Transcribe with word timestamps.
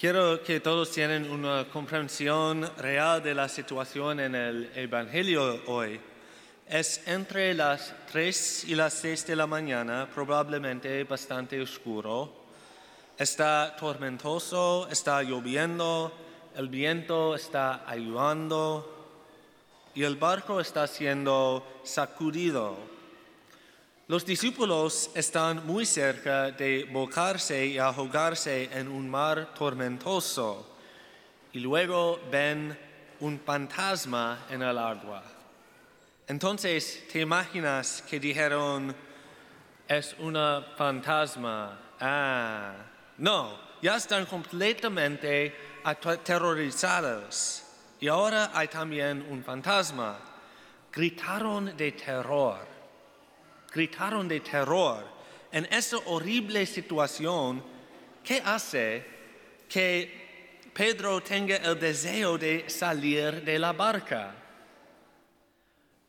Quiero 0.00 0.42
que 0.42 0.60
todos 0.60 0.92
tengan 0.92 1.30
una 1.30 1.68
comprensión 1.68 2.66
real 2.78 3.22
de 3.22 3.34
la 3.34 3.50
situación 3.50 4.18
en 4.18 4.34
el 4.34 4.70
Evangelio 4.74 5.60
hoy. 5.66 6.00
Es 6.66 7.06
entre 7.06 7.52
las 7.52 7.92
3 8.10 8.64
y 8.68 8.76
las 8.76 8.94
6 8.94 9.26
de 9.26 9.36
la 9.36 9.46
mañana, 9.46 10.08
probablemente 10.14 11.04
bastante 11.04 11.60
oscuro. 11.60 12.32
Está 13.18 13.76
tormentoso, 13.78 14.88
está 14.90 15.22
lloviendo, 15.22 16.10
el 16.56 16.70
viento 16.70 17.34
está 17.34 17.86
ayudando 17.86 19.12
y 19.94 20.04
el 20.04 20.16
barco 20.16 20.62
está 20.62 20.86
siendo 20.86 21.82
sacudido. 21.84 22.99
Los 24.10 24.26
discípulos 24.26 25.10
están 25.14 25.64
muy 25.64 25.86
cerca 25.86 26.50
de 26.50 26.82
bocarse 26.90 27.64
y 27.64 27.78
ahogarse 27.78 28.68
en 28.72 28.88
un 28.88 29.08
mar 29.08 29.54
tormentoso 29.54 30.76
y 31.52 31.60
luego 31.60 32.18
ven 32.28 32.76
un 33.20 33.38
fantasma 33.38 34.46
en 34.50 34.62
el 34.62 34.76
agua. 34.76 35.22
Entonces 36.26 37.06
te 37.12 37.20
imaginas 37.20 38.02
que 38.02 38.18
dijeron, 38.18 38.92
es 39.86 40.16
una 40.18 40.60
fantasma. 40.76 41.78
Ah, 42.00 42.74
no, 43.18 43.60
ya 43.80 43.94
están 43.94 44.26
completamente 44.26 45.54
aterrorizados. 45.84 47.62
Y 48.00 48.08
ahora 48.08 48.50
hay 48.54 48.66
también 48.66 49.24
un 49.30 49.44
fantasma. 49.44 50.18
Gritaron 50.92 51.76
de 51.76 51.92
terror. 51.92 52.69
Gritaron 53.72 54.28
de 54.28 54.40
terror. 54.40 55.04
En 55.52 55.66
esta 55.70 55.98
horrible 56.06 56.66
situación, 56.66 57.62
¿qué 58.24 58.42
hace 58.44 59.04
que 59.68 60.60
Pedro 60.72 61.20
tenga 61.22 61.56
el 61.56 61.78
deseo 61.78 62.38
de 62.38 62.68
salir 62.68 63.42
de 63.44 63.58
la 63.58 63.72
barca? 63.72 64.34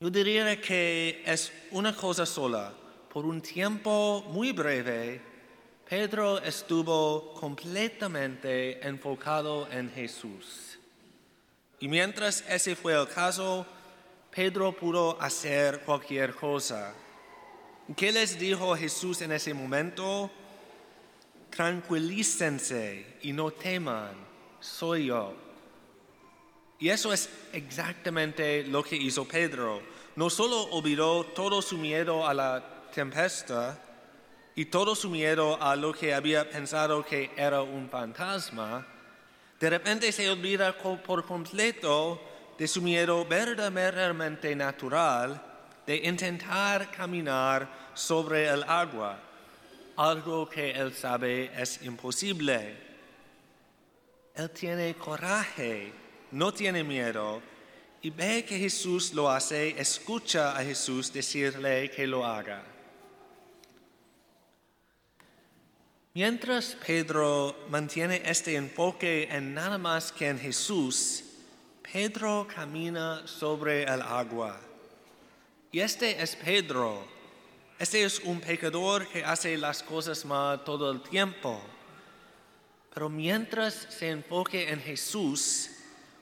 Yo 0.00 0.10
diría 0.10 0.60
que 0.60 1.22
es 1.24 1.52
una 1.70 1.94
cosa 1.94 2.26
sola. 2.26 2.72
Por 3.08 3.24
un 3.24 3.40
tiempo 3.40 4.24
muy 4.28 4.52
breve, 4.52 5.20
Pedro 5.88 6.38
estuvo 6.42 7.34
completamente 7.34 8.86
enfocado 8.86 9.68
en 9.70 9.90
Jesús. 9.90 10.78
Y 11.78 11.88
mientras 11.88 12.42
ese 12.48 12.74
fue 12.74 12.98
el 12.98 13.06
caso, 13.06 13.66
Pedro 14.30 14.72
pudo 14.72 15.20
hacer 15.20 15.80
cualquier 15.80 16.34
cosa. 16.34 16.94
¿Qué 17.96 18.12
les 18.12 18.38
dijo 18.38 18.76
Jesús 18.76 19.20
en 19.22 19.32
ese 19.32 19.52
momento? 19.54 20.30
Tranquilícense 21.50 23.18
y 23.22 23.32
no 23.32 23.50
teman, 23.50 24.14
soy 24.60 25.06
yo. 25.06 25.34
Y 26.78 26.88
eso 26.88 27.12
es 27.12 27.28
exactamente 27.52 28.64
lo 28.64 28.82
que 28.82 28.96
hizo 28.96 29.26
Pedro. 29.26 29.82
No 30.16 30.30
solo 30.30 30.62
olvidó 30.70 31.24
todo 31.24 31.60
su 31.60 31.76
miedo 31.76 32.26
a 32.26 32.34
la 32.34 32.90
tempestad 32.94 33.78
y 34.54 34.66
todo 34.66 34.94
su 34.94 35.10
miedo 35.10 35.60
a 35.60 35.76
lo 35.76 35.92
que 35.92 36.14
había 36.14 36.48
pensado 36.48 37.04
que 37.04 37.30
era 37.36 37.62
un 37.62 37.88
fantasma, 37.88 38.86
de 39.58 39.70
repente 39.70 40.12
se 40.12 40.30
olvida 40.30 40.76
por 40.78 41.24
completo 41.24 42.20
de 42.58 42.68
su 42.68 42.80
miedo 42.80 43.24
verdaderamente 43.24 44.54
natural 44.54 45.51
de 45.86 45.96
intentar 45.96 46.90
caminar 46.90 47.90
sobre 47.94 48.48
el 48.48 48.62
agua, 48.64 49.18
algo 49.96 50.48
que 50.48 50.70
él 50.70 50.94
sabe 50.94 51.50
es 51.60 51.82
imposible. 51.82 52.76
Él 54.34 54.50
tiene 54.50 54.94
coraje, 54.94 55.92
no 56.30 56.52
tiene 56.52 56.82
miedo, 56.82 57.42
y 58.00 58.10
ve 58.10 58.44
que 58.44 58.58
Jesús 58.58 59.12
lo 59.12 59.30
hace, 59.30 59.80
escucha 59.80 60.56
a 60.56 60.64
Jesús 60.64 61.12
decirle 61.12 61.90
que 61.90 62.06
lo 62.06 62.24
haga. 62.24 62.64
Mientras 66.14 66.76
Pedro 66.86 67.56
mantiene 67.70 68.22
este 68.26 68.56
enfoque 68.56 69.28
en 69.30 69.54
nada 69.54 69.78
más 69.78 70.12
que 70.12 70.28
en 70.28 70.38
Jesús, 70.38 71.24
Pedro 71.90 72.46
camina 72.54 73.26
sobre 73.26 73.84
el 73.84 74.02
agua. 74.02 74.60
Y 75.72 75.80
este 75.80 76.22
es 76.22 76.36
Pedro. 76.36 77.02
Este 77.78 78.04
es 78.04 78.20
un 78.20 78.40
pecador 78.40 79.08
que 79.08 79.24
hace 79.24 79.56
las 79.56 79.82
cosas 79.82 80.22
mal 80.26 80.62
todo 80.64 80.92
el 80.92 81.02
tiempo. 81.02 81.62
Pero 82.92 83.08
mientras 83.08 83.86
se 83.88 84.10
enfoque 84.10 84.68
en 84.68 84.82
Jesús, 84.82 85.70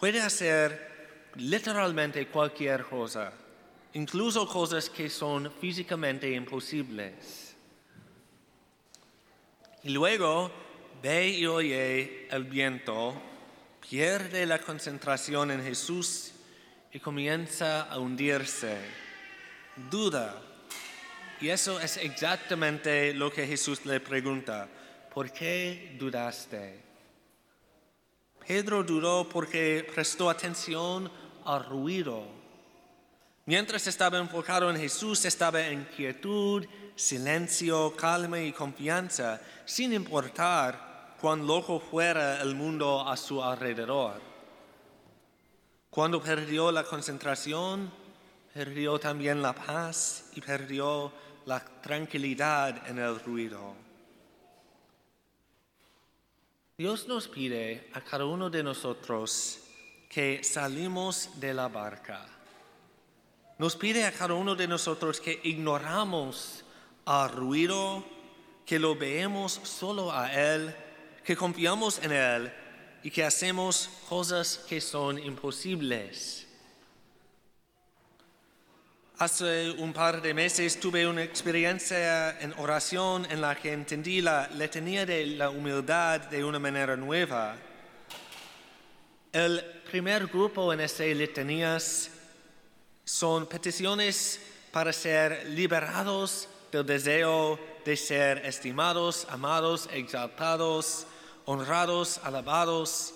puede 0.00 0.22
hacer 0.22 1.30
literalmente 1.34 2.26
cualquier 2.28 2.84
cosa, 2.84 3.34
incluso 3.92 4.48
cosas 4.48 4.88
que 4.88 5.10
son 5.10 5.52
físicamente 5.60 6.30
imposibles. 6.30 7.54
Y 9.82 9.90
luego 9.90 10.50
ve 11.02 11.28
y 11.28 11.44
oye 11.44 12.28
el 12.30 12.44
viento, 12.44 13.14
pierde 13.86 14.46
la 14.46 14.58
concentración 14.58 15.50
en 15.50 15.62
Jesús 15.62 16.32
y 16.90 16.98
comienza 16.98 17.82
a 17.82 17.98
hundirse. 17.98 19.03
Duda. 19.90 20.40
Y 21.40 21.48
eso 21.48 21.80
es 21.80 21.96
exactamente 21.96 23.12
lo 23.12 23.30
que 23.30 23.46
Jesús 23.46 23.84
le 23.84 24.00
pregunta. 24.00 24.68
¿Por 25.12 25.30
qué 25.32 25.96
dudaste? 25.98 26.80
Pedro 28.46 28.82
dudó 28.82 29.28
porque 29.28 29.86
prestó 29.94 30.30
atención 30.30 31.10
al 31.44 31.64
ruido. 31.64 32.24
Mientras 33.46 33.86
estaba 33.86 34.18
enfocado 34.18 34.70
en 34.70 34.76
Jesús, 34.76 35.24
estaba 35.24 35.60
en 35.66 35.84
quietud 35.84 36.66
silencio, 36.96 37.94
calma 37.96 38.40
y 38.40 38.52
confianza, 38.52 39.40
sin 39.64 39.92
importar 39.92 41.16
cuán 41.20 41.46
loco 41.46 41.80
fuera 41.80 42.40
el 42.40 42.54
mundo 42.54 43.06
a 43.08 43.16
su 43.16 43.42
alrededor. 43.42 44.20
Cuando 45.90 46.22
perdió 46.22 46.70
la 46.70 46.84
concentración, 46.84 47.90
perdió 48.54 49.00
también 49.00 49.42
la 49.42 49.52
paz 49.52 50.30
y 50.36 50.40
perdió 50.40 51.12
la 51.44 51.58
tranquilidad 51.82 52.88
en 52.88 53.00
el 53.00 53.18
ruido. 53.18 53.74
Dios 56.78 57.08
nos 57.08 57.26
pide 57.26 57.90
a 57.94 58.00
cada 58.00 58.24
uno 58.24 58.48
de 58.50 58.62
nosotros 58.62 59.58
que 60.08 60.44
salimos 60.44 61.30
de 61.40 61.52
la 61.52 61.66
barca. 61.66 62.26
Nos 63.58 63.74
pide 63.74 64.04
a 64.04 64.12
cada 64.12 64.34
uno 64.34 64.54
de 64.54 64.68
nosotros 64.68 65.20
que 65.20 65.40
ignoramos 65.42 66.64
al 67.06 67.30
ruido, 67.32 68.04
que 68.64 68.78
lo 68.78 68.94
veemos 68.94 69.52
solo 69.64 70.12
a 70.12 70.32
Él, 70.32 70.74
que 71.24 71.36
confiamos 71.36 71.98
en 72.02 72.12
Él 72.12 72.52
y 73.02 73.10
que 73.10 73.24
hacemos 73.24 73.90
cosas 74.08 74.58
que 74.68 74.80
son 74.80 75.18
imposibles. 75.18 76.46
Hace 79.16 79.70
un 79.70 79.92
par 79.92 80.20
de 80.20 80.34
meses 80.34 80.80
tuve 80.80 81.06
una 81.06 81.22
experiencia 81.22 82.36
en 82.40 82.52
oración 82.58 83.24
en 83.30 83.40
la 83.40 83.54
que 83.54 83.72
entendí 83.72 84.20
la 84.20 84.48
letanía 84.48 85.06
de 85.06 85.24
la 85.24 85.50
humildad 85.50 86.22
de 86.22 86.42
una 86.42 86.58
manera 86.58 86.96
nueva. 86.96 87.54
El 89.32 89.62
primer 89.88 90.26
grupo 90.26 90.72
en 90.72 90.80
esas 90.80 91.06
letanías 91.14 92.10
son 93.04 93.46
peticiones 93.46 94.40
para 94.72 94.92
ser 94.92 95.48
liberados 95.50 96.48
del 96.72 96.84
deseo 96.84 97.60
de 97.84 97.96
ser 97.96 98.44
estimados, 98.44 99.28
amados, 99.30 99.88
exaltados, 99.92 101.06
honrados, 101.44 102.18
alabados, 102.24 103.14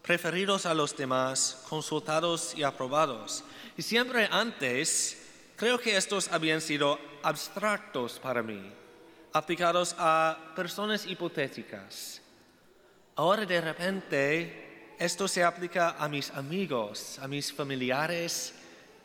preferidos 0.00 0.64
a 0.64 0.74
los 0.74 0.96
demás, 0.96 1.64
consultados 1.68 2.54
y 2.56 2.62
aprobados. 2.62 3.42
Y 3.76 3.82
siempre 3.82 4.28
antes, 4.30 5.19
creo 5.60 5.78
que 5.78 5.94
estos 5.94 6.32
habían 6.32 6.62
sido 6.62 6.98
abstractos 7.22 8.18
para 8.18 8.42
mí, 8.42 8.72
aplicados 9.34 9.94
a 9.98 10.54
personas 10.56 11.04
hipotéticas. 11.04 12.22
Ahora 13.14 13.44
de 13.44 13.60
repente, 13.60 14.94
esto 14.98 15.28
se 15.28 15.44
aplica 15.44 15.96
a 15.98 16.08
mis 16.08 16.30
amigos, 16.30 17.18
a 17.18 17.28
mis 17.28 17.52
familiares 17.52 18.54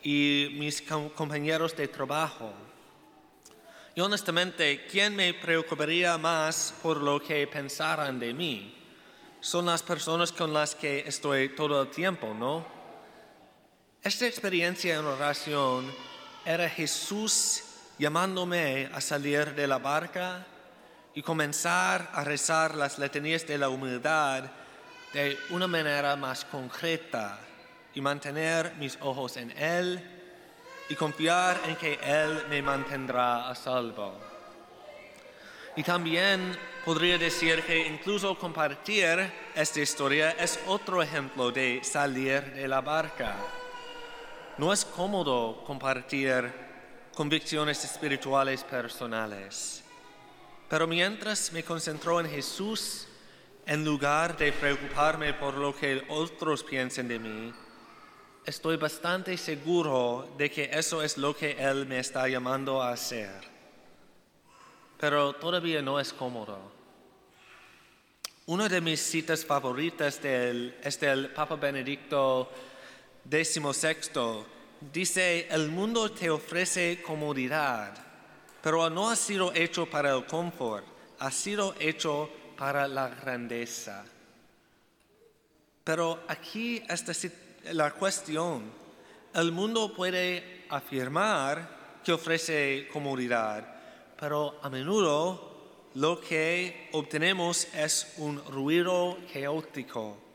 y 0.02 0.48
mis 0.54 0.80
compañeros 1.14 1.76
de 1.76 1.88
trabajo. 1.88 2.50
Y 3.94 4.00
honestamente, 4.00 4.86
¿quién 4.90 5.14
me 5.14 5.34
preocuparía 5.34 6.16
más 6.16 6.72
por 6.82 7.02
lo 7.02 7.20
que 7.22 7.46
pensaran 7.48 8.18
de 8.18 8.32
mí? 8.32 8.74
Son 9.40 9.66
las 9.66 9.82
personas 9.82 10.32
con 10.32 10.54
las 10.54 10.74
que 10.74 11.00
estoy 11.06 11.50
todo 11.50 11.82
el 11.82 11.90
tiempo, 11.90 12.32
¿no? 12.32 12.66
Esta 14.02 14.26
experiencia 14.26 14.94
en 14.94 15.04
oración 15.04 16.15
era 16.46 16.70
Jesús 16.70 17.64
llamándome 17.98 18.88
a 18.94 19.00
salir 19.00 19.52
de 19.56 19.66
la 19.66 19.78
barca 19.78 20.46
y 21.12 21.20
comenzar 21.20 22.08
a 22.12 22.22
rezar 22.22 22.76
las 22.76 23.00
letanías 23.00 23.44
de 23.48 23.58
la 23.58 23.68
humildad 23.68 24.44
de 25.12 25.36
una 25.50 25.66
manera 25.66 26.14
más 26.14 26.44
concreta 26.44 27.36
y 27.94 28.00
mantener 28.00 28.74
mis 28.78 28.96
ojos 29.00 29.36
en 29.38 29.50
Él 29.58 30.00
y 30.88 30.94
confiar 30.94 31.60
en 31.66 31.74
que 31.74 31.98
Él 32.00 32.44
me 32.48 32.62
mantendrá 32.62 33.48
a 33.48 33.54
salvo. 33.56 34.14
Y 35.74 35.82
también 35.82 36.56
podría 36.84 37.18
decir 37.18 37.64
que 37.64 37.88
incluso 37.88 38.38
compartir 38.38 39.32
esta 39.52 39.80
historia 39.80 40.30
es 40.38 40.60
otro 40.68 41.02
ejemplo 41.02 41.50
de 41.50 41.80
salir 41.82 42.54
de 42.54 42.68
la 42.68 42.80
barca. 42.82 43.34
No 44.58 44.72
es 44.72 44.86
cómodo 44.86 45.62
compartir 45.66 46.50
convicciones 47.14 47.84
espirituales 47.84 48.64
personales, 48.64 49.84
pero 50.66 50.86
mientras 50.86 51.52
me 51.52 51.62
concentro 51.62 52.18
en 52.20 52.30
Jesús, 52.30 53.06
en 53.66 53.84
lugar 53.84 54.34
de 54.38 54.52
preocuparme 54.52 55.34
por 55.34 55.58
lo 55.58 55.76
que 55.76 56.06
otros 56.08 56.64
piensen 56.64 57.06
de 57.06 57.18
mí, 57.18 57.52
estoy 58.46 58.78
bastante 58.78 59.36
seguro 59.36 60.26
de 60.38 60.50
que 60.50 60.70
eso 60.72 61.02
es 61.02 61.18
lo 61.18 61.36
que 61.36 61.52
Él 61.58 61.84
me 61.84 61.98
está 61.98 62.26
llamando 62.26 62.80
a 62.80 62.92
hacer. 62.92 63.42
Pero 64.98 65.34
todavía 65.34 65.82
no 65.82 66.00
es 66.00 66.14
cómodo. 66.14 66.58
Una 68.46 68.70
de 68.70 68.80
mis 68.80 69.02
citas 69.02 69.44
favoritas 69.44 70.18
es 70.24 71.00
del 71.00 71.30
Papa 71.34 71.56
Benedicto 71.56 72.50
XVI. 73.30 74.44
Dice, 74.92 75.48
el 75.50 75.68
mundo 75.68 76.10
te 76.10 76.30
ofrece 76.30 77.02
comodidad, 77.02 77.94
pero 78.62 78.88
no 78.90 79.10
ha 79.10 79.16
sido 79.16 79.52
hecho 79.54 79.86
para 79.86 80.14
el 80.14 80.26
confort, 80.26 80.84
ha 81.18 81.30
sido 81.30 81.74
hecho 81.78 82.30
para 82.56 82.86
la 82.86 83.08
grandeza. 83.08 84.04
Pero 85.82 86.20
aquí 86.28 86.82
está 86.88 87.12
la 87.72 87.92
cuestión. 87.92 88.70
El 89.34 89.52
mundo 89.52 89.94
puede 89.94 90.66
afirmar 90.68 92.00
que 92.04 92.12
ofrece 92.12 92.88
comodidad, 92.92 93.66
pero 94.18 94.58
a 94.62 94.70
menudo 94.70 95.90
lo 95.94 96.20
que 96.20 96.90
obtenemos 96.92 97.66
es 97.74 98.14
un 98.18 98.44
ruido 98.46 99.16
caótico 99.32 100.25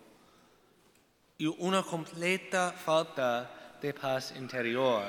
y 1.41 1.47
una 1.47 1.81
completa 1.81 2.71
falta 2.71 3.79
de 3.81 3.95
paz 3.95 4.31
interior. 4.37 5.05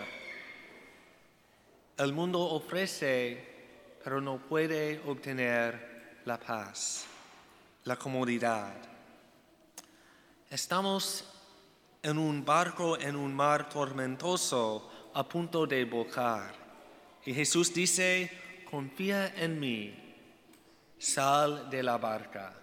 El 1.99 2.15
mundo 2.15 2.41
ofrece, 2.41 3.99
pero 4.03 4.19
no 4.19 4.39
puede 4.39 5.03
obtener 5.07 6.23
la 6.25 6.41
paz, 6.41 7.05
la 7.85 7.97
comodidad. 7.97 8.73
Estamos 10.49 11.27
en 12.03 12.17
un 12.17 12.43
barco 12.43 12.99
en 12.99 13.15
un 13.15 13.35
mar 13.35 13.69
tormentoso 13.69 14.91
a 15.13 15.29
punto 15.29 15.67
de 15.67 15.85
bocar. 15.85 16.55
Y 17.27 17.35
Jesús 17.35 17.75
dice, 17.75 18.65
confía 18.71 19.35
en 19.37 19.61
mí, 19.61 20.17
sal 20.97 21.69
de 21.69 21.83
la 21.83 21.99
barca. 21.99 22.62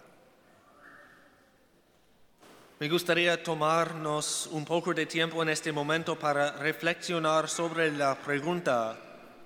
Me 2.80 2.88
gustaría 2.88 3.42
tomarnos 3.42 4.48
un 4.52 4.64
poco 4.64 4.94
de 4.94 5.04
tiempo 5.04 5.42
en 5.42 5.50
este 5.50 5.70
momento 5.70 6.18
para 6.18 6.52
reflexionar 6.52 7.46
sobre 7.46 7.92
la 7.92 8.14
pregunta, 8.14 8.98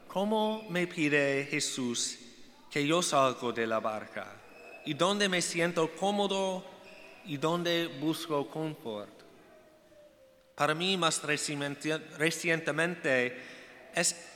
¿cómo 0.07 0.65
me 0.71 0.87
pide 0.87 1.45
Jesús 1.51 2.17
que 2.71 2.87
yo 2.87 3.03
salgo 3.03 3.53
de 3.53 3.67
la 3.67 3.81
barca 3.81 4.33
y 4.85 4.95
donde 4.95 5.29
me 5.29 5.43
siento 5.43 5.97
cómodo 5.97 6.65
y 7.25 7.37
donde 7.37 7.89
busco 8.01 8.49
confort. 8.49 9.11
Para 10.55 10.77
mí 10.77 10.97
más 10.97 11.21
recientemente 11.25 13.37
es 13.97 14.29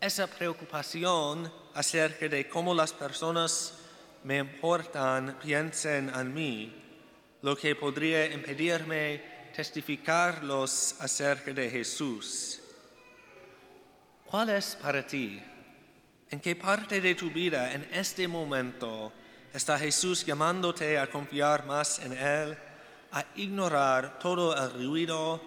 esa 0.00 0.26
preocupación 0.26 1.52
acerca 1.72 2.28
de 2.28 2.48
cómo 2.48 2.74
las 2.74 2.92
personas 2.92 3.78
me 4.24 4.38
importan, 4.38 5.38
piensen 5.40 6.10
en 6.12 6.34
mí, 6.34 6.83
lo 7.44 7.54
que 7.54 7.76
podría 7.76 8.32
impedirme 8.32 9.50
testificarlos 9.54 10.96
acerca 10.98 11.52
de 11.52 11.68
Jesús. 11.68 12.60
¿Cuál 14.24 14.48
es 14.48 14.74
para 14.74 15.06
ti 15.06 15.40
¿En 16.30 16.40
qué 16.40 16.56
parte 16.56 17.00
de 17.00 17.14
tu 17.14 17.30
vida 17.30 17.72
en 17.72 17.86
este 17.92 18.26
momento 18.26 19.12
está 19.52 19.78
Jesús 19.78 20.24
llamándote 20.24 20.98
a 20.98 21.08
confiar 21.08 21.64
más 21.64 22.00
en 22.00 22.12
Él, 22.12 22.58
a 23.12 23.24
ignorar 23.36 24.18
todo 24.18 24.56
el 24.56 24.88
ruido, 24.88 25.40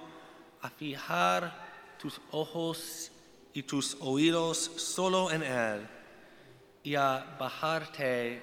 a 0.61 0.69
fijar 0.69 1.97
tus 1.99 2.21
ojos 2.31 3.11
y 3.53 3.63
tus 3.63 3.97
oídos 3.99 4.57
solo 4.77 5.29
en 5.31 5.43
Él 5.43 5.87
y 6.83 6.95
a 6.95 7.35
bajarte 7.37 8.41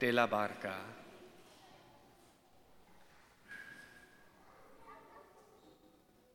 de 0.00 0.12
la 0.12 0.26
barca? 0.26 1.01